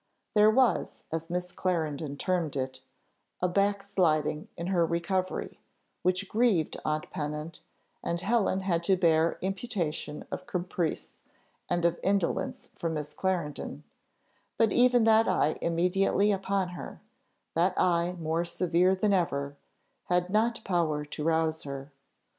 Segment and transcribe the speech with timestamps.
[0.33, 2.81] There was, as Miss Clarendon termed it,
[3.39, 5.59] a "backsliding in her recovery,"
[6.01, 7.61] which grieved aunt Pennant,
[8.03, 11.21] and Helen had to bear imputation of caprice,
[11.69, 13.83] and of indolence from Miss Clarendon;
[14.57, 16.99] but even that eye immediately upon her,
[17.53, 19.55] that eye more severe than ever,
[20.05, 21.91] had not power to rouse her.